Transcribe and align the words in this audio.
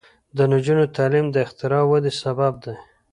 د 0.37 0.39
نجونو 0.51 0.83
تعلیم 0.95 1.25
د 1.31 1.35
اختراع 1.45 1.83
ودې 1.89 2.11
سبب 2.21 2.53
دی. 2.63 2.75